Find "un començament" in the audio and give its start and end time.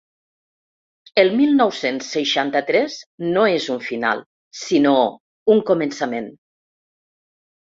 5.57-6.33